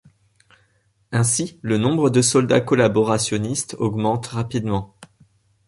Ainsi, 1.11 1.59
le 1.61 1.77
nombre 1.77 2.09
de 2.09 2.23
soldats 2.23 2.59
collaborationnistes 2.59 3.75
augmente 3.77 4.25
rapidement. 4.25 4.95